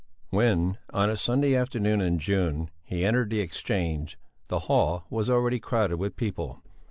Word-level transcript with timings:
When, 0.31 0.79
on 0.91 1.11
a 1.11 1.15
sunny 1.15 1.53
afternoon 1.55 2.01
in 2.01 2.17
June, 2.17 2.71
he 2.83 3.05
entered 3.05 3.29
the 3.29 3.39
Exchange, 3.39 4.17
the 4.47 4.61
hall 4.61 5.03
was 5.11 5.29
already 5.29 5.59
crowded 5.59 5.97
with 5.97 6.15
people. 6.15 6.63